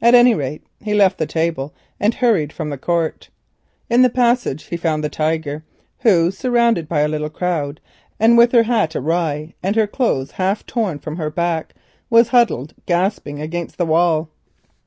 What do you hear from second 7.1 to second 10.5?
crowd, her hat awry and her clothes